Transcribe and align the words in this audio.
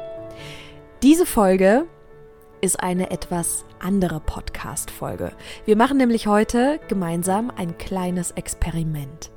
Diese 1.04 1.26
Folge 1.26 1.86
ist 2.62 2.80
eine 2.80 3.12
etwas 3.12 3.66
andere 3.80 4.20
Podcast-Folge. 4.20 5.32
Wir 5.66 5.78
machen 5.78 5.98
nämlich 5.98 6.26
heute 6.28 6.80
gemeinsam 6.88 7.52
ein 7.56 7.78
kleines 7.78 8.32
Experiment. 8.32 9.30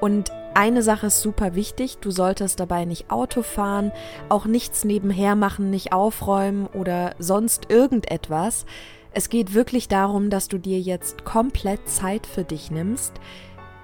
Und 0.00 0.30
eine 0.54 0.82
Sache 0.82 1.06
ist 1.06 1.22
super 1.22 1.54
wichtig, 1.54 1.98
du 1.98 2.10
solltest 2.10 2.60
dabei 2.60 2.84
nicht 2.84 3.10
Auto 3.10 3.42
fahren, 3.42 3.90
auch 4.28 4.44
nichts 4.44 4.84
nebenher 4.84 5.34
machen, 5.34 5.70
nicht 5.70 5.92
aufräumen 5.92 6.66
oder 6.66 7.14
sonst 7.18 7.70
irgendetwas. 7.70 8.66
Es 9.12 9.28
geht 9.28 9.54
wirklich 9.54 9.88
darum, 9.88 10.30
dass 10.30 10.48
du 10.48 10.58
dir 10.58 10.80
jetzt 10.80 11.24
komplett 11.24 11.88
Zeit 11.88 12.26
für 12.26 12.44
dich 12.44 12.70
nimmst. 12.70 13.14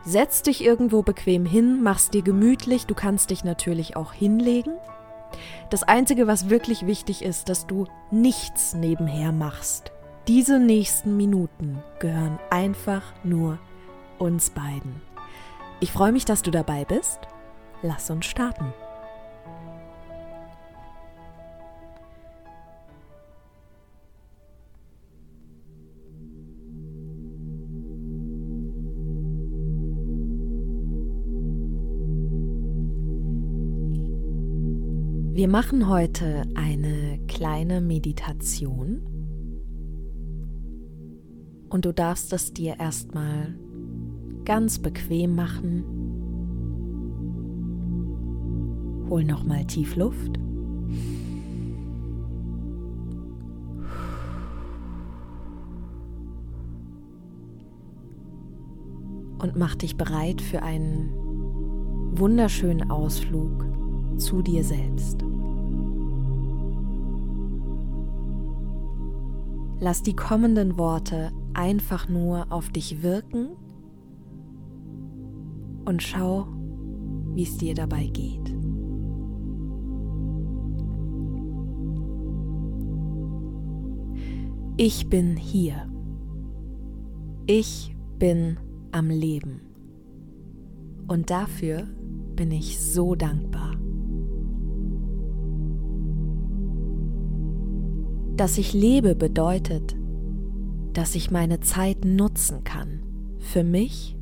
Setz 0.04 0.42
dich 0.42 0.64
irgendwo 0.64 1.02
bequem 1.02 1.44
hin, 1.44 1.82
machst 1.82 2.14
dir 2.14 2.22
gemütlich, 2.22 2.86
du 2.86 2.94
kannst 2.94 3.30
dich 3.30 3.44
natürlich 3.44 3.96
auch 3.96 4.12
hinlegen 4.12 4.74
das 5.70 5.82
Einzige, 5.82 6.26
was 6.26 6.48
wirklich 6.48 6.86
wichtig 6.86 7.22
ist, 7.22 7.48
dass 7.48 7.66
du 7.66 7.86
nichts 8.10 8.74
nebenher 8.74 9.32
machst. 9.32 9.92
Diese 10.26 10.58
nächsten 10.58 11.16
Minuten 11.16 11.82
gehören 12.00 12.38
einfach 12.50 13.02
nur 13.24 13.58
uns 14.18 14.50
beiden. 14.50 15.00
Ich 15.80 15.92
freue 15.92 16.12
mich, 16.12 16.24
dass 16.24 16.42
du 16.42 16.50
dabei 16.50 16.84
bist. 16.84 17.20
Lass 17.82 18.10
uns 18.10 18.26
starten. 18.26 18.72
Wir 35.38 35.46
machen 35.46 35.88
heute 35.88 36.42
eine 36.56 37.20
kleine 37.28 37.80
Meditation 37.80 39.02
und 41.68 41.84
du 41.84 41.94
darfst 41.94 42.32
es 42.32 42.52
dir 42.52 42.80
erstmal 42.80 43.54
ganz 44.44 44.80
bequem 44.80 45.36
machen. 45.36 45.84
Hol 49.08 49.22
nochmal 49.22 49.64
tief 49.64 49.94
Luft. 49.94 50.40
Und 59.38 59.54
mach 59.54 59.76
dich 59.76 59.96
bereit 59.96 60.42
für 60.42 60.64
einen 60.64 61.12
wunderschönen 62.18 62.90
Ausflug 62.90 63.77
zu 64.18 64.42
dir 64.42 64.64
selbst. 64.64 65.24
Lass 69.80 70.02
die 70.02 70.16
kommenden 70.16 70.76
Worte 70.76 71.30
einfach 71.54 72.08
nur 72.08 72.50
auf 72.50 72.68
dich 72.70 73.02
wirken 73.02 73.50
und 75.84 76.02
schau, 76.02 76.48
wie 77.34 77.44
es 77.44 77.56
dir 77.56 77.74
dabei 77.74 78.06
geht. 78.08 78.54
Ich 84.76 85.08
bin 85.08 85.36
hier. 85.36 85.88
Ich 87.46 87.96
bin 88.18 88.58
am 88.92 89.10
Leben. 89.10 89.60
Und 91.08 91.30
dafür 91.30 91.88
bin 92.36 92.52
ich 92.52 92.80
so 92.80 93.14
dankbar. 93.14 93.77
Dass 98.38 98.56
ich 98.56 98.72
lebe 98.72 99.16
bedeutet, 99.16 99.96
dass 100.92 101.16
ich 101.16 101.32
meine 101.32 101.58
Zeit 101.58 102.04
nutzen 102.04 102.62
kann 102.62 103.02
für 103.40 103.64
mich, 103.64 104.16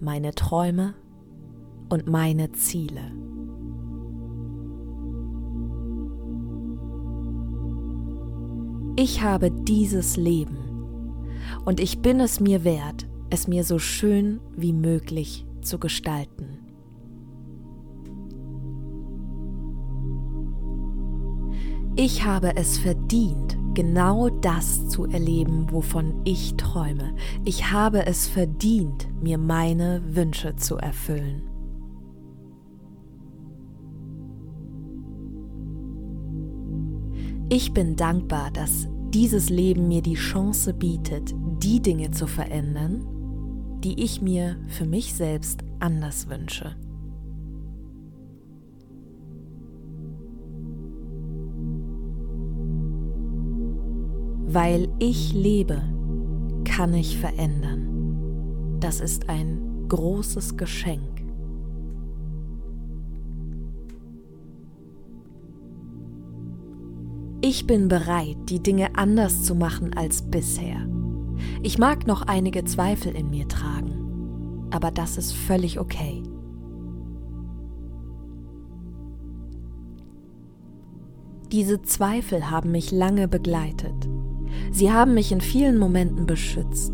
meine 0.00 0.34
Träume 0.34 0.94
und 1.88 2.08
meine 2.08 2.50
Ziele. 2.50 3.12
Ich 8.96 9.22
habe 9.22 9.52
dieses 9.52 10.16
Leben 10.16 10.58
und 11.64 11.78
ich 11.78 12.00
bin 12.00 12.18
es 12.18 12.40
mir 12.40 12.64
wert, 12.64 13.06
es 13.30 13.46
mir 13.46 13.62
so 13.62 13.78
schön 13.78 14.40
wie 14.56 14.72
möglich 14.72 15.46
zu 15.60 15.78
gestalten. 15.78 16.65
Ich 21.98 22.24
habe 22.24 22.54
es 22.56 22.76
verdient, 22.76 23.56
genau 23.72 24.28
das 24.28 24.86
zu 24.86 25.06
erleben, 25.06 25.72
wovon 25.72 26.20
ich 26.24 26.54
träume. 26.56 27.14
Ich 27.46 27.72
habe 27.72 28.04
es 28.04 28.28
verdient, 28.28 29.08
mir 29.22 29.38
meine 29.38 30.02
Wünsche 30.14 30.54
zu 30.56 30.76
erfüllen. 30.76 31.40
Ich 37.48 37.72
bin 37.72 37.96
dankbar, 37.96 38.50
dass 38.50 38.88
dieses 39.14 39.48
Leben 39.48 39.88
mir 39.88 40.02
die 40.02 40.16
Chance 40.16 40.74
bietet, 40.74 41.34
die 41.62 41.80
Dinge 41.80 42.10
zu 42.10 42.26
verändern, 42.26 43.06
die 43.82 44.02
ich 44.02 44.20
mir 44.20 44.58
für 44.68 44.84
mich 44.84 45.14
selbst 45.14 45.60
anders 45.80 46.28
wünsche. 46.28 46.76
Weil 54.46 54.88
ich 54.98 55.32
lebe, 55.32 55.82
kann 56.64 56.94
ich 56.94 57.18
verändern. 57.18 58.78
Das 58.80 59.00
ist 59.00 59.28
ein 59.28 59.86
großes 59.88 60.56
Geschenk. 60.56 61.16
Ich 67.40 67.66
bin 67.66 67.88
bereit, 67.88 68.36
die 68.48 68.62
Dinge 68.62 68.96
anders 68.96 69.44
zu 69.44 69.54
machen 69.54 69.94
als 69.94 70.22
bisher. 70.22 70.88
Ich 71.62 71.78
mag 71.78 72.06
noch 72.06 72.22
einige 72.22 72.64
Zweifel 72.64 73.14
in 73.14 73.30
mir 73.30 73.46
tragen, 73.46 74.66
aber 74.70 74.90
das 74.90 75.16
ist 75.16 75.32
völlig 75.32 75.78
okay. 75.78 76.22
Diese 81.52 81.82
Zweifel 81.82 82.50
haben 82.50 82.72
mich 82.72 82.90
lange 82.90 83.28
begleitet. 83.28 84.08
Sie 84.76 84.92
haben 84.92 85.14
mich 85.14 85.32
in 85.32 85.40
vielen 85.40 85.78
Momenten 85.78 86.26
beschützt, 86.26 86.92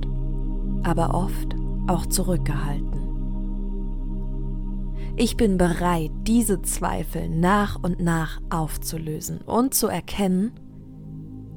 aber 0.85 1.15
oft 1.15 1.57
auch 1.89 2.07
zurückgehalten. 2.07 2.87
Ich 5.17 5.37
bin 5.37 5.59
bereit, 5.59 6.13
diese 6.23 6.63
Zweifel 6.63 7.29
nach 7.29 7.83
und 7.83 7.99
nach 7.99 8.41
aufzulösen 8.51 9.41
und 9.41 9.75
zu 9.75 9.89
erkennen, 9.89 10.53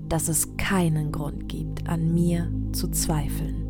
dass 0.09 0.27
es 0.27 0.57
keinen 0.57 1.11
Grund 1.11 1.47
gibt, 1.47 1.87
an 1.87 2.15
mir 2.15 2.51
zu 2.71 2.87
zweifeln. 2.87 3.67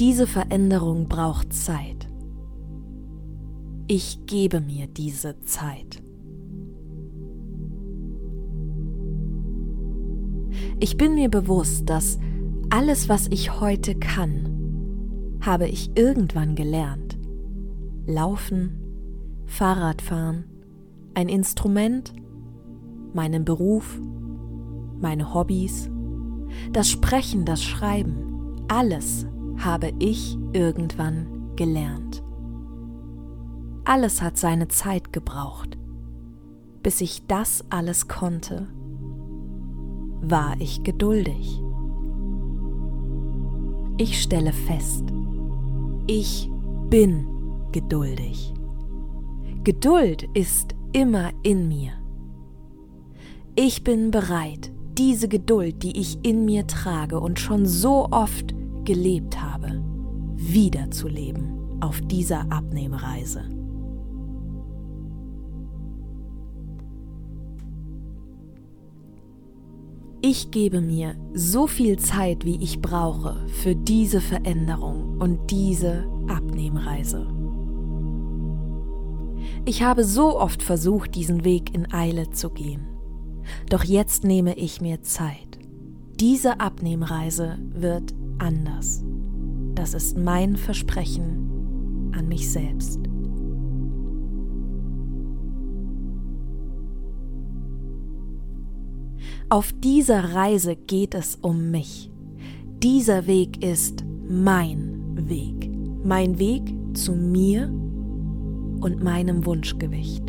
Diese 0.00 0.26
Veränderung 0.26 1.06
braucht 1.06 1.52
Zeit. 1.52 2.08
Ich 3.86 4.26
gebe 4.26 4.60
mir 4.60 4.88
diese 4.88 5.40
Zeit. 5.42 6.03
Ich 10.84 10.98
bin 10.98 11.14
mir 11.14 11.30
bewusst, 11.30 11.88
dass 11.88 12.18
alles, 12.68 13.08
was 13.08 13.28
ich 13.28 13.58
heute 13.58 13.94
kann, 13.94 15.38
habe 15.40 15.66
ich 15.66 15.90
irgendwann 15.96 16.56
gelernt. 16.56 17.16
Laufen, 18.06 18.82
Fahrradfahren, 19.46 20.44
ein 21.14 21.30
Instrument, 21.30 22.12
meinen 23.14 23.46
Beruf, 23.46 23.98
meine 25.00 25.32
Hobbys, 25.32 25.88
das 26.74 26.90
Sprechen, 26.90 27.46
das 27.46 27.62
Schreiben, 27.62 28.62
alles 28.68 29.26
habe 29.56 29.90
ich 30.00 30.36
irgendwann 30.52 31.56
gelernt. 31.56 32.22
alles 33.86 34.20
hat 34.20 34.36
seine 34.36 34.68
Zeit 34.68 35.14
gebraucht. 35.14 35.78
Bis 36.82 37.00
ich 37.00 37.26
das 37.26 37.64
alles 37.70 38.06
konnte, 38.06 38.68
war 40.30 40.56
ich 40.60 40.82
geduldig. 40.82 41.62
Ich 43.96 44.20
stelle 44.20 44.52
fest, 44.52 45.04
ich 46.06 46.50
bin 46.90 47.26
geduldig. 47.72 48.52
Geduld 49.62 50.28
ist 50.34 50.74
immer 50.92 51.30
in 51.42 51.68
mir. 51.68 51.92
Ich 53.54 53.84
bin 53.84 54.10
bereit, 54.10 54.72
diese 54.98 55.28
Geduld, 55.28 55.82
die 55.82 55.98
ich 55.98 56.18
in 56.24 56.44
mir 56.44 56.66
trage 56.66 57.20
und 57.20 57.38
schon 57.38 57.66
so 57.66 58.08
oft 58.10 58.54
gelebt 58.84 59.40
habe, 59.40 59.82
wiederzuleben 60.36 61.78
auf 61.80 62.00
dieser 62.00 62.50
Abnehmreise. 62.50 63.63
Ich 70.26 70.50
gebe 70.50 70.80
mir 70.80 71.16
so 71.34 71.66
viel 71.66 71.98
Zeit, 71.98 72.46
wie 72.46 72.56
ich 72.62 72.80
brauche 72.80 73.46
für 73.46 73.76
diese 73.76 74.22
Veränderung 74.22 75.20
und 75.20 75.50
diese 75.50 76.06
Abnehmreise. 76.28 77.26
Ich 79.66 79.82
habe 79.82 80.02
so 80.02 80.40
oft 80.40 80.62
versucht, 80.62 81.14
diesen 81.14 81.44
Weg 81.44 81.74
in 81.74 81.92
Eile 81.92 82.30
zu 82.30 82.48
gehen. 82.48 82.86
Doch 83.68 83.84
jetzt 83.84 84.24
nehme 84.24 84.54
ich 84.56 84.80
mir 84.80 85.02
Zeit. 85.02 85.58
Diese 86.18 86.58
Abnehmreise 86.58 87.58
wird 87.74 88.14
anders. 88.38 89.04
Das 89.74 89.92
ist 89.92 90.16
mein 90.16 90.56
Versprechen 90.56 92.12
an 92.16 92.28
mich 92.28 92.50
selbst. 92.50 92.98
Auf 99.54 99.72
dieser 99.72 100.34
Reise 100.34 100.74
geht 100.74 101.14
es 101.14 101.36
um 101.36 101.70
mich. 101.70 102.10
Dieser 102.82 103.28
Weg 103.28 103.64
ist 103.64 104.04
mein 104.28 105.28
Weg. 105.28 105.70
Mein 106.02 106.40
Weg 106.40 106.74
zu 106.94 107.12
mir 107.12 107.68
und 107.68 109.00
meinem 109.00 109.46
Wunschgewicht. 109.46 110.24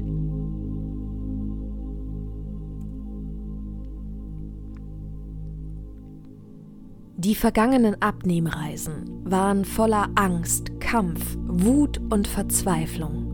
Die 7.18 7.34
vergangenen 7.34 8.00
Abnehmreisen 8.04 9.10
waren 9.24 9.66
voller 9.66 10.10
Angst, 10.14 10.80
Kampf, 10.80 11.36
Wut 11.48 12.00
und 12.12 12.28
Verzweiflung. 12.28 13.32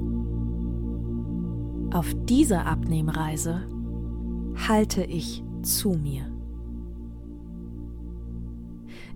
Auf 1.93 2.15
dieser 2.29 2.65
Abnehmreise 2.65 3.67
halte 4.55 5.03
ich 5.03 5.43
zu 5.63 5.91
mir. 5.91 6.25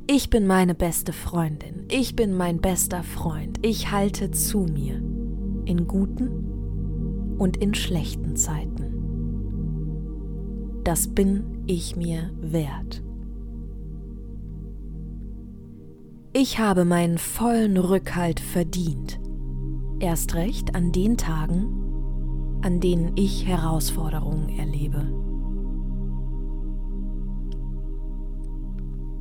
Ich 0.08 0.30
bin 0.30 0.46
meine 0.46 0.76
beste 0.76 1.14
Freundin, 1.14 1.86
ich 1.90 2.16
bin 2.16 2.34
mein 2.34 2.62
bester 2.62 3.02
Freund, 3.02 3.58
ich 3.66 3.92
halte 3.92 4.30
zu 4.30 4.60
mir 4.60 4.98
in 5.66 5.88
guten 5.88 7.36
und 7.40 7.58
in 7.58 7.74
schlechten 7.74 8.36
Zeiten. 8.36 8.86
Das 10.84 11.08
bin 11.08 11.64
ich 11.66 11.96
mir 11.96 12.30
wert. 12.40 13.02
Ich 16.34 16.60
habe 16.60 16.86
meinen 16.86 17.18
vollen 17.18 17.78
Rückhalt 17.78 18.40
verdient, 18.40 19.20
erst 20.00 20.36
recht 20.36 20.76
an 20.76 20.92
den 20.92 21.18
Tagen, 21.18 22.60
an 22.62 22.80
denen 22.80 23.14
ich 23.16 23.48
Herausforderungen 23.48 24.50
erlebe. 24.50 25.25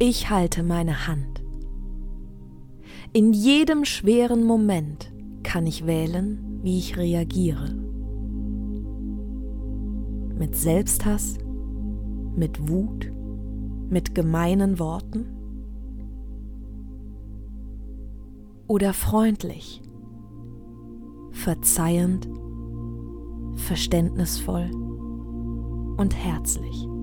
Ich 0.06 0.28
halte 0.28 0.62
meine 0.62 1.08
Hand. 1.08 1.42
In 3.14 3.32
jedem 3.32 3.86
schweren 3.86 4.44
Moment 4.44 5.10
kann 5.42 5.66
ich 5.66 5.86
wählen, 5.86 6.60
wie 6.62 6.76
ich 6.76 6.98
reagiere. 6.98 7.74
Mit 10.38 10.56
Selbsthass, 10.56 11.38
mit 12.36 12.68
Wut, 12.68 13.10
mit 13.88 14.14
gemeinen 14.14 14.78
Worten 14.78 15.24
oder 18.66 18.92
freundlich, 18.92 19.80
verzeihend, 21.30 22.28
verständnisvoll 23.54 24.70
und 25.96 26.14
herzlich. 26.14 26.93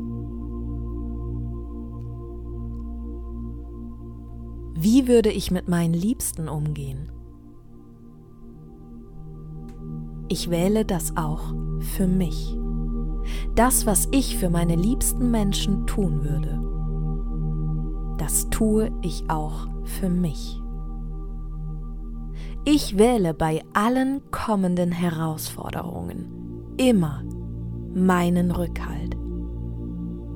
Wie 4.83 5.07
würde 5.07 5.29
ich 5.29 5.51
mit 5.51 5.67
meinen 5.67 5.93
Liebsten 5.93 6.49
umgehen? 6.49 7.11
Ich 10.27 10.49
wähle 10.49 10.85
das 10.85 11.15
auch 11.17 11.53
für 11.81 12.07
mich. 12.07 12.57
Das, 13.53 13.85
was 13.85 14.07
ich 14.11 14.37
für 14.37 14.49
meine 14.49 14.75
liebsten 14.75 15.29
Menschen 15.29 15.85
tun 15.85 16.23
würde, 16.23 16.59
das 18.17 18.49
tue 18.49 18.91
ich 19.03 19.29
auch 19.29 19.67
für 19.83 20.09
mich. 20.09 20.59
Ich 22.65 22.97
wähle 22.97 23.35
bei 23.35 23.61
allen 23.73 24.31
kommenden 24.31 24.91
Herausforderungen 24.91 26.73
immer 26.77 27.23
meinen 27.93 28.49
Rückhalt. 28.49 29.15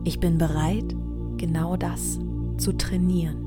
Ich 0.03 0.19
bin 0.19 0.37
bereit, 0.37 0.95
genau 1.37 1.77
das 1.77 2.19
zu 2.57 2.73
trainieren. 2.73 3.44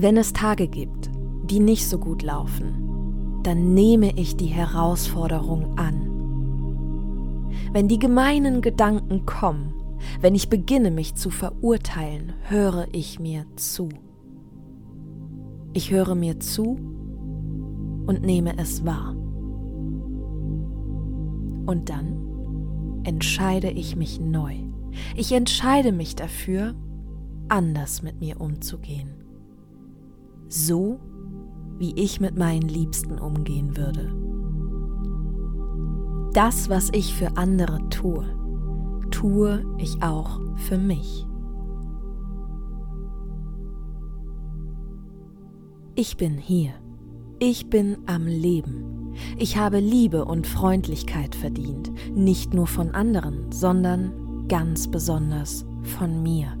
Wenn 0.00 0.16
es 0.16 0.32
Tage 0.32 0.68
gibt, 0.68 1.10
die 1.50 1.58
nicht 1.58 1.88
so 1.88 1.98
gut 1.98 2.22
laufen, 2.22 3.40
dann 3.42 3.74
nehme 3.74 4.16
ich 4.16 4.36
die 4.36 4.46
Herausforderung 4.46 5.76
an. 5.76 7.50
Wenn 7.72 7.88
die 7.88 7.98
gemeinen 7.98 8.62
Gedanken 8.62 9.26
kommen, 9.26 9.74
wenn 10.20 10.36
ich 10.36 10.48
beginne 10.48 10.92
mich 10.92 11.16
zu 11.16 11.30
verurteilen, 11.30 12.32
höre 12.42 12.86
ich 12.92 13.18
mir 13.18 13.44
zu. 13.56 13.88
Ich 15.72 15.90
höre 15.90 16.14
mir 16.14 16.38
zu 16.38 16.78
und 18.06 18.22
nehme 18.22 18.56
es 18.56 18.84
wahr. 18.84 19.16
Und 21.66 21.88
dann 21.88 23.00
entscheide 23.02 23.72
ich 23.72 23.96
mich 23.96 24.20
neu. 24.20 24.54
Ich 25.16 25.32
entscheide 25.32 25.90
mich 25.90 26.14
dafür, 26.14 26.76
anders 27.48 28.04
mit 28.04 28.20
mir 28.20 28.40
umzugehen 28.40 29.27
so 30.48 30.98
wie 31.78 31.94
ich 31.94 32.20
mit 32.20 32.36
meinen 32.36 32.68
Liebsten 32.68 33.18
umgehen 33.18 33.76
würde. 33.76 34.12
Das, 36.32 36.68
was 36.68 36.90
ich 36.92 37.14
für 37.14 37.36
andere 37.36 37.88
tue, 37.88 38.24
tue 39.10 39.64
ich 39.78 40.02
auch 40.02 40.40
für 40.56 40.78
mich. 40.78 41.26
Ich 45.94 46.16
bin 46.16 46.38
hier. 46.38 46.74
Ich 47.40 47.70
bin 47.70 47.98
am 48.06 48.26
Leben. 48.26 49.14
Ich 49.36 49.56
habe 49.56 49.78
Liebe 49.78 50.24
und 50.24 50.46
Freundlichkeit 50.46 51.34
verdient, 51.34 51.90
nicht 52.14 52.54
nur 52.54 52.66
von 52.66 52.90
anderen, 52.92 53.50
sondern 53.52 54.46
ganz 54.48 54.88
besonders 54.88 55.64
von 55.82 56.22
mir. 56.22 56.56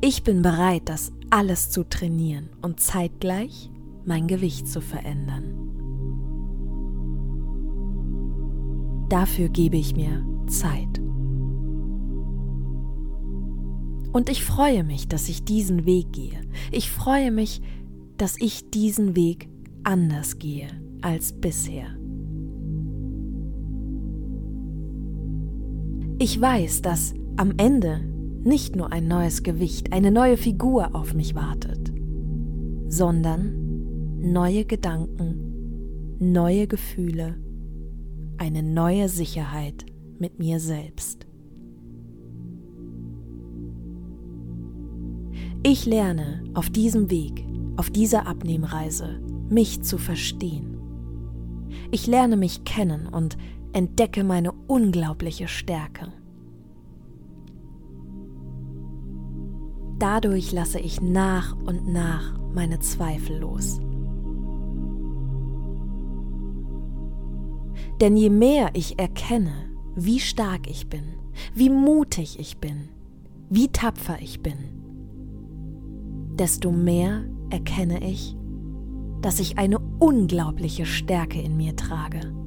Ich 0.00 0.24
bin 0.24 0.42
bereit, 0.42 0.82
das 0.86 1.12
alles 1.32 1.70
zu 1.70 1.88
trainieren 1.88 2.50
und 2.60 2.78
zeitgleich 2.78 3.70
mein 4.04 4.26
Gewicht 4.26 4.68
zu 4.68 4.82
verändern. 4.82 5.44
Dafür 9.08 9.48
gebe 9.48 9.78
ich 9.78 9.96
mir 9.96 10.26
Zeit. 10.46 10.98
Und 14.12 14.28
ich 14.28 14.44
freue 14.44 14.84
mich, 14.84 15.08
dass 15.08 15.30
ich 15.30 15.42
diesen 15.44 15.86
Weg 15.86 16.12
gehe. 16.12 16.38
Ich 16.70 16.90
freue 16.90 17.30
mich, 17.30 17.62
dass 18.18 18.38
ich 18.38 18.68
diesen 18.68 19.16
Weg 19.16 19.48
anders 19.84 20.38
gehe 20.38 20.68
als 21.00 21.32
bisher. 21.32 21.86
Ich 26.18 26.38
weiß, 26.38 26.82
dass 26.82 27.14
am 27.36 27.54
Ende 27.56 28.11
nicht 28.44 28.76
nur 28.76 28.92
ein 28.92 29.06
neues 29.06 29.42
Gewicht, 29.42 29.92
eine 29.92 30.10
neue 30.10 30.36
Figur 30.36 30.94
auf 30.94 31.14
mich 31.14 31.34
wartet, 31.34 31.92
sondern 32.88 34.20
neue 34.20 34.64
Gedanken, 34.64 36.16
neue 36.18 36.66
Gefühle, 36.66 37.36
eine 38.38 38.62
neue 38.62 39.08
Sicherheit 39.08 39.86
mit 40.18 40.38
mir 40.38 40.58
selbst. 40.60 41.26
Ich 45.64 45.86
lerne 45.86 46.42
auf 46.54 46.70
diesem 46.70 47.10
Weg, 47.10 47.46
auf 47.76 47.90
dieser 47.90 48.26
Abnehmreise, 48.26 49.20
mich 49.48 49.82
zu 49.82 49.96
verstehen. 49.96 50.76
Ich 51.92 52.06
lerne 52.06 52.36
mich 52.36 52.64
kennen 52.64 53.06
und 53.06 53.36
entdecke 53.72 54.24
meine 54.24 54.52
unglaubliche 54.66 55.46
Stärke. 55.46 56.12
Dadurch 60.02 60.50
lasse 60.50 60.80
ich 60.80 61.00
nach 61.00 61.54
und 61.64 61.92
nach 61.92 62.36
meine 62.52 62.80
Zweifel 62.80 63.38
los. 63.38 63.78
Denn 68.00 68.16
je 68.16 68.28
mehr 68.28 68.70
ich 68.72 68.98
erkenne, 68.98 69.52
wie 69.94 70.18
stark 70.18 70.68
ich 70.68 70.88
bin, 70.88 71.04
wie 71.54 71.70
mutig 71.70 72.40
ich 72.40 72.58
bin, 72.58 72.88
wie 73.48 73.68
tapfer 73.68 74.20
ich 74.20 74.42
bin, 74.42 74.56
desto 76.34 76.72
mehr 76.72 77.22
erkenne 77.50 78.04
ich, 78.04 78.36
dass 79.20 79.38
ich 79.38 79.56
eine 79.56 79.78
unglaubliche 80.00 80.84
Stärke 80.84 81.40
in 81.40 81.56
mir 81.56 81.76
trage. 81.76 82.41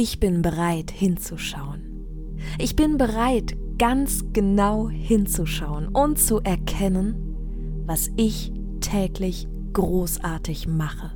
Ich 0.00 0.20
bin 0.20 0.42
bereit 0.42 0.92
hinzuschauen. 0.92 2.36
Ich 2.60 2.76
bin 2.76 2.98
bereit, 2.98 3.56
ganz 3.78 4.26
genau 4.32 4.88
hinzuschauen 4.88 5.88
und 5.88 6.20
zu 6.20 6.38
erkennen, 6.38 7.82
was 7.84 8.08
ich 8.16 8.52
täglich 8.78 9.48
großartig 9.72 10.68
mache. 10.68 11.10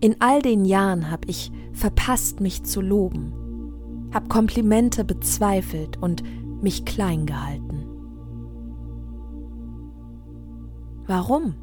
In 0.00 0.16
all 0.18 0.42
den 0.42 0.64
Jahren 0.64 1.08
habe 1.08 1.28
ich 1.28 1.52
verpasst, 1.72 2.40
mich 2.40 2.64
zu 2.64 2.80
loben, 2.80 3.32
habe 4.12 4.26
Komplimente 4.26 5.04
bezweifelt 5.04 5.96
und 5.96 6.24
mich 6.60 6.84
klein 6.84 7.24
gehalten. 7.24 7.86
Warum? 11.06 11.54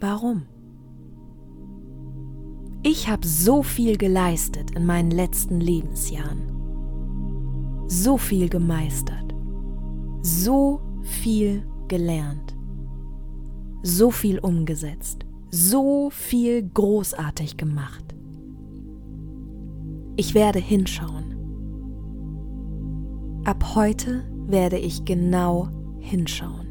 Warum? 0.00 0.42
Ich 2.82 3.08
habe 3.08 3.26
so 3.26 3.62
viel 3.62 3.96
geleistet 3.96 4.70
in 4.72 4.86
meinen 4.86 5.10
letzten 5.10 5.60
Lebensjahren. 5.60 6.42
So 7.88 8.16
viel 8.16 8.48
gemeistert. 8.48 9.34
So 10.22 10.80
viel 11.02 11.64
gelernt. 11.88 12.56
So 13.82 14.10
viel 14.10 14.38
umgesetzt 14.38 15.24
so 15.50 16.10
viel 16.10 16.62
großartig 16.62 17.56
gemacht. 17.56 18.04
Ich 20.16 20.34
werde 20.34 20.58
hinschauen. 20.58 21.36
Ab 23.44 23.74
heute 23.74 24.24
werde 24.46 24.78
ich 24.78 25.04
genau 25.04 25.68
hinschauen. 26.00 26.67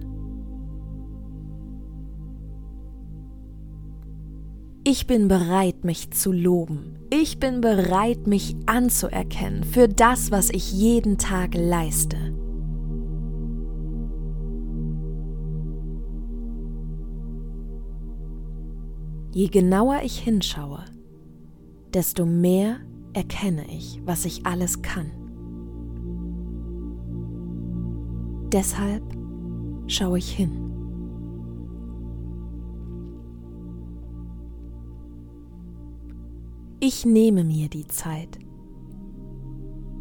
Ich 4.89 5.05
bin 5.05 5.27
bereit, 5.27 5.83
mich 5.83 6.11
zu 6.11 6.31
loben. 6.31 6.97
Ich 7.09 7.39
bin 7.39 7.59
bereit, 7.59 8.25
mich 8.25 8.55
anzuerkennen 8.67 9.65
für 9.65 9.89
das, 9.89 10.31
was 10.31 10.49
ich 10.49 10.71
jeden 10.71 11.17
Tag 11.17 11.55
leiste. 11.55 12.15
Je 19.33 19.47
genauer 19.49 20.03
ich 20.03 20.19
hinschaue, 20.19 20.85
desto 21.93 22.25
mehr 22.25 22.77
erkenne 23.11 23.65
ich, 23.69 23.99
was 24.05 24.23
ich 24.23 24.45
alles 24.45 24.81
kann. 24.81 25.11
Deshalb 28.53 29.03
schaue 29.87 30.19
ich 30.19 30.31
hin. 30.31 30.66
Ich 36.79 37.07
nehme 37.07 37.43
mir 37.43 37.69
die 37.69 37.87
Zeit. 37.87 38.37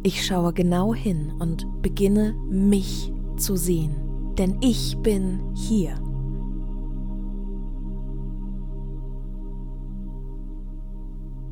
Ich 0.03 0.23
schaue 0.23 0.53
genau 0.53 0.93
hin 0.93 1.33
und 1.39 1.81
beginne 1.81 2.35
mich 2.51 3.11
zu 3.35 3.55
sehen, 3.55 3.95
denn 4.37 4.59
ich 4.61 4.95
bin 4.99 5.39
hier. 5.55 5.95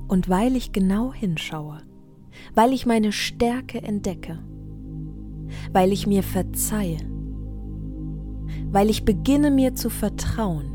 Und 0.08 0.30
weil 0.30 0.56
ich 0.56 0.72
genau 0.72 1.12
hinschaue, 1.12 1.80
weil 2.54 2.72
ich 2.72 2.86
meine 2.86 3.12
Stärke 3.12 3.82
entdecke, 3.82 4.38
weil 5.74 5.92
ich 5.92 6.06
mir 6.06 6.22
verzeihe, 6.22 7.00
weil 8.72 8.92
ich 8.92 9.06
beginne 9.06 9.50
mir 9.50 9.74
zu 9.74 9.90
vertrauen, 9.90 10.72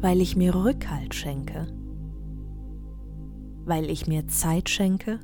weil 0.00 0.20
ich 0.20 0.34
mir 0.34 0.52
Rückhalt 0.56 1.14
schenke, 1.14 1.68
weil 3.64 3.90
ich 3.90 4.06
mir 4.06 4.26
Zeit 4.28 4.68
schenke, 4.68 5.20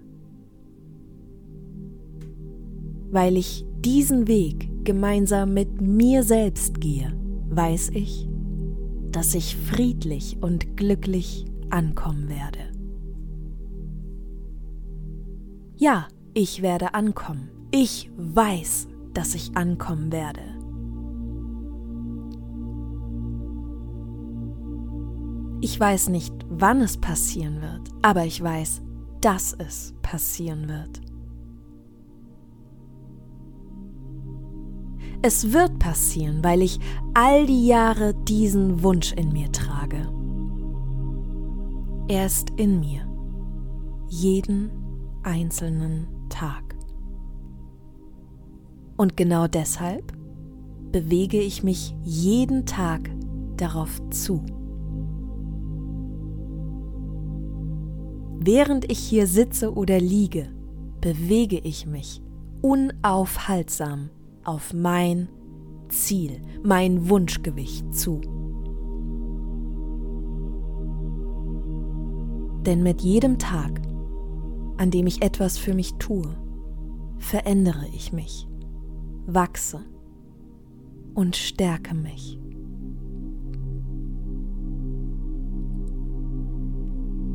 weil 3.10 3.36
ich 3.36 3.64
diesen 3.80 4.28
Weg 4.28 4.84
gemeinsam 4.84 5.54
mit 5.54 5.80
mir 5.80 6.22
selbst 6.22 6.80
gehe, 6.80 7.12
weiß 7.50 7.90
ich, 7.90 8.28
dass 9.10 9.34
ich 9.34 9.56
friedlich 9.56 10.38
und 10.40 10.76
glücklich 10.76 11.46
ankommen 11.70 12.28
werde. 12.28 12.58
Ja, 15.76 16.08
ich 16.34 16.62
werde 16.62 16.94
ankommen. 16.94 17.50
Ich 17.70 18.10
weiß, 18.16 18.88
dass 19.14 19.34
ich 19.34 19.56
ankommen 19.56 20.10
werde. 20.10 20.57
Ich 25.60 25.78
weiß 25.78 26.10
nicht, 26.10 26.34
wann 26.48 26.80
es 26.80 26.98
passieren 26.98 27.60
wird, 27.60 27.90
aber 28.02 28.24
ich 28.24 28.42
weiß, 28.42 28.82
dass 29.20 29.54
es 29.54 29.94
passieren 30.02 30.68
wird. 30.68 31.00
Es 35.20 35.52
wird 35.52 35.80
passieren, 35.80 36.44
weil 36.44 36.62
ich 36.62 36.78
all 37.14 37.44
die 37.46 37.66
Jahre 37.66 38.14
diesen 38.14 38.84
Wunsch 38.84 39.12
in 39.12 39.32
mir 39.32 39.50
trage. 39.50 40.08
Er 42.06 42.26
ist 42.26 42.50
in 42.56 42.78
mir, 42.78 43.06
jeden 44.08 44.70
einzelnen 45.24 46.06
Tag. 46.28 46.76
Und 48.96 49.16
genau 49.16 49.48
deshalb 49.48 50.12
bewege 50.92 51.40
ich 51.40 51.64
mich 51.64 51.96
jeden 52.04 52.64
Tag 52.64 53.10
darauf 53.56 54.00
zu. 54.10 54.44
Während 58.50 58.90
ich 58.90 58.98
hier 58.98 59.26
sitze 59.26 59.74
oder 59.74 60.00
liege, 60.00 60.48
bewege 61.02 61.58
ich 61.58 61.84
mich 61.84 62.22
unaufhaltsam 62.62 64.08
auf 64.42 64.72
mein 64.72 65.28
Ziel, 65.90 66.40
mein 66.64 67.10
Wunschgewicht 67.10 67.94
zu. 67.94 68.22
Denn 72.64 72.82
mit 72.82 73.02
jedem 73.02 73.38
Tag, 73.38 73.82
an 74.78 74.90
dem 74.90 75.06
ich 75.06 75.20
etwas 75.20 75.58
für 75.58 75.74
mich 75.74 75.96
tue, 75.96 76.34
verändere 77.18 77.86
ich 77.94 78.14
mich, 78.14 78.48
wachse 79.26 79.80
und 81.14 81.36
stärke 81.36 81.94
mich. 81.94 82.40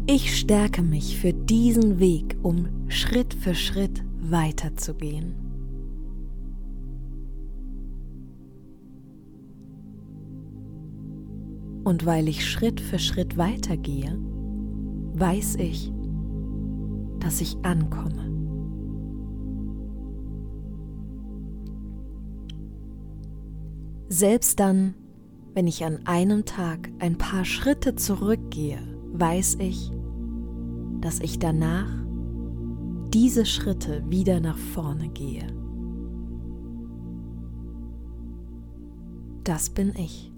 Ich 0.05 0.37
stärke 0.37 0.81
mich 0.81 1.17
für 1.17 1.31
diesen 1.31 1.97
Weg, 1.97 2.35
um 2.43 2.67
Schritt 2.89 3.33
für 3.33 3.55
Schritt 3.55 4.03
weiterzugehen. 4.19 5.33
Und 11.85 12.05
weil 12.05 12.27
ich 12.27 12.45
Schritt 12.45 12.81
für 12.81 12.99
Schritt 12.99 13.37
weitergehe, 13.37 14.19
weiß 15.13 15.55
ich, 15.55 15.93
dass 17.19 17.39
ich 17.39 17.55
ankomme. 17.63 18.29
Selbst 24.09 24.59
dann, 24.59 24.95
wenn 25.53 25.65
ich 25.65 25.85
an 25.85 25.99
einem 26.05 26.43
Tag 26.43 26.91
ein 26.99 27.17
paar 27.17 27.45
Schritte 27.45 27.95
zurückgehe, 27.95 28.92
weiß 29.13 29.57
ich, 29.59 29.91
dass 30.99 31.19
ich 31.19 31.39
danach 31.39 31.87
diese 33.13 33.45
Schritte 33.45 34.03
wieder 34.09 34.39
nach 34.39 34.57
vorne 34.57 35.09
gehe. 35.09 35.45
Das 39.43 39.69
bin 39.69 39.93
ich. 39.95 40.31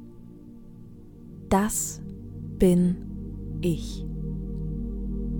Das 1.50 2.02
bin 2.60 2.98
ich. 3.62 4.06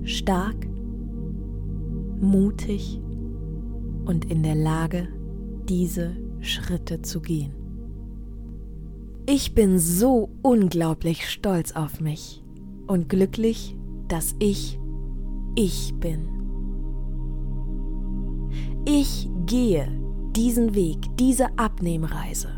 Stark, 0.04 0.66
mutig 2.20 3.02
und 4.06 4.30
in 4.30 4.42
der 4.42 4.54
Lage, 4.54 5.08
diese 5.68 6.16
Schritte 6.40 7.02
zu 7.02 7.20
gehen. 7.20 7.52
Ich 9.28 9.54
bin 9.54 9.78
so 9.78 10.30
unglaublich 10.42 11.28
stolz 11.28 11.72
auf 11.72 12.00
mich 12.00 12.45
und 12.86 13.08
glücklich, 13.08 13.76
dass 14.08 14.34
ich 14.38 14.78
ich 15.54 15.94
bin. 15.98 16.28
Ich 18.84 19.28
gehe 19.46 19.88
diesen 20.36 20.74
Weg, 20.74 20.98
diese 21.18 21.58
Abnehmreise 21.58 22.50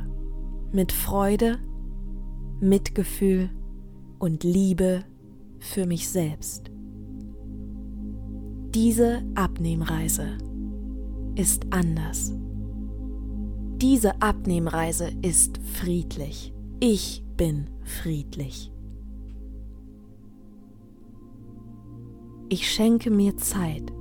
mit 0.72 0.92
Freude, 0.92 1.58
Mitgefühl 2.60 3.50
und 4.18 4.44
Liebe 4.44 5.04
für 5.60 5.86
mich 5.86 6.08
selbst. 6.08 6.70
Diese 8.74 9.22
Abnehmreise 9.34 10.36
ist 11.36 11.66
anders. 11.70 12.34
Diese 13.80 14.20
Abnehmreise 14.20 15.10
ist 15.22 15.58
friedlich. 15.74 16.52
Ich 16.80 17.24
bin 17.36 17.70
friedlich. 17.84 18.72
Ich 22.50 22.72
schenke 22.72 23.10
mir 23.10 23.36
Zeit, 23.36 23.92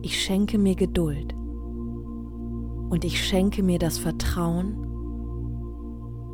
ich 0.00 0.24
schenke 0.24 0.56
mir 0.56 0.74
Geduld 0.74 1.34
und 1.34 3.04
ich 3.04 3.22
schenke 3.22 3.62
mir 3.62 3.78
das 3.78 3.98
Vertrauen, 3.98 4.78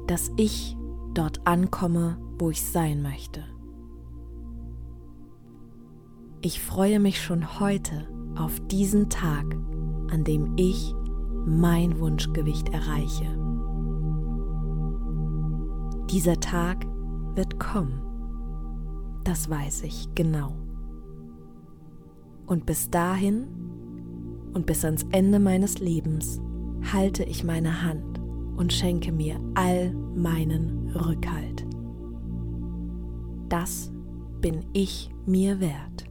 dass 0.07 0.31
ich 0.37 0.77
dort 1.13 1.45
ankomme, 1.45 2.19
wo 2.39 2.51
ich 2.51 2.63
sein 2.63 3.03
möchte. 3.03 3.43
Ich 6.41 6.61
freue 6.61 7.01
mich 7.01 7.21
schon 7.21 7.59
heute 7.59 8.07
auf 8.39 8.61
diesen 8.69 9.11
Tag, 9.11 9.57
an 10.13 10.23
dem 10.23 10.53
ich 10.55 10.95
mein 11.47 11.99
Wunschgewicht 11.99 12.69
erreiche. 12.69 13.27
Dieser 16.11 16.39
Tag 16.39 16.87
wird 17.35 17.59
kommen, 17.59 18.01
das 19.25 19.51
weiß 19.51 19.83
ich 19.83 20.15
genau. 20.15 20.66
Und 22.47 22.65
bis 22.67 22.91
dahin 22.91 23.49
und 24.55 24.67
bis 24.67 24.85
ans 24.85 25.05
Ende 25.13 25.39
meines 25.39 25.79
Lebens 25.79 26.41
halte 26.93 27.25
ich 27.25 27.45
meine 27.45 27.83
Hand 27.83 28.21
und 28.57 28.73
schenke 28.73 29.13
mir 29.13 29.39
all 29.55 29.93
meinen 30.15 30.91
Rückhalt. 30.91 31.67
Das 33.49 33.93
bin 34.41 34.65
ich 34.73 35.11
mir 35.27 35.61
wert. 35.61 36.06